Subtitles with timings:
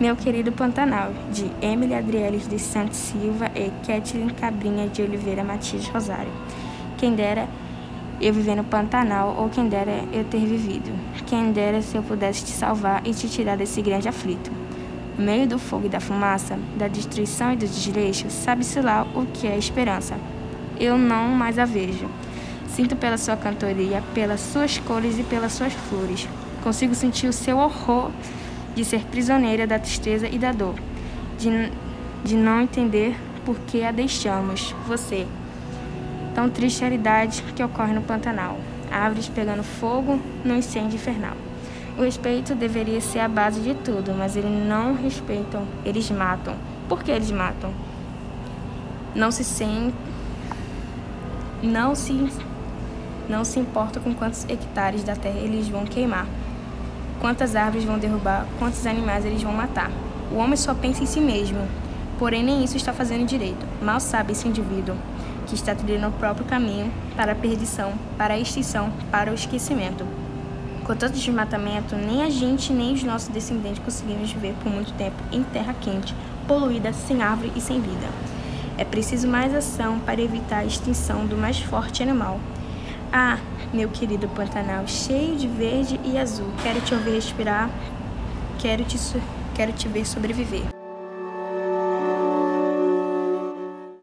[0.00, 5.86] Meu querido Pantanal, de Emily Adrieles de Santos Silva e Kathleen Cabrinha de Oliveira Matias
[5.88, 6.32] Rosário.
[6.96, 7.46] Quem dera
[8.18, 10.90] eu viver no Pantanal, ou quem dera eu ter vivido.
[11.26, 14.50] Quem dera se eu pudesse te salvar e te tirar desse grande aflito.
[15.18, 19.26] No meio do fogo e da fumaça, da destruição e do desleixo, sabe-se lá o
[19.26, 20.16] que é esperança.
[20.80, 22.08] Eu não mais a vejo.
[22.68, 26.26] Sinto pela sua cantoria, pelas suas cores e pelas suas flores.
[26.64, 28.10] Consigo sentir o seu horror
[28.80, 30.74] de ser prisioneira da tristeza e da dor,
[31.38, 31.70] de,
[32.24, 35.26] de não entender por que a deixamos, você.
[36.34, 38.58] Tão triste realidade que ocorre no Pantanal.
[38.90, 41.36] Árvores pegando fogo no incêndio infernal.
[41.98, 46.54] O respeito deveria ser a base de tudo, mas eles não respeitam, eles matam.
[46.88, 47.74] Por que eles matam?
[49.14, 49.92] Não se sentem.
[51.62, 52.32] Não se.
[53.28, 56.26] Não se importa com quantos hectares da terra eles vão queimar
[57.20, 59.90] quantas árvores vão derrubar, quantos animais eles vão matar.
[60.32, 61.60] O homem só pensa em si mesmo,
[62.18, 63.66] porém nem isso está fazendo direito.
[63.82, 64.96] Mal sabe esse indivíduo
[65.46, 70.06] que está trilhando o próprio caminho para a perdição, para a extinção, para o esquecimento.
[70.84, 75.16] Com tanto desmatamento, nem a gente nem os nossos descendentes conseguimos viver por muito tempo
[75.30, 76.14] em terra quente,
[76.48, 78.08] poluída, sem árvore e sem vida.
[78.78, 82.40] É preciso mais ação para evitar a extinção do mais forte animal,
[83.12, 83.38] ah,
[83.72, 87.70] meu querido Pantanal, cheio de verde e azul, quero te ouvir respirar,
[88.58, 88.96] quero te,
[89.54, 90.79] quero te ver sobreviver.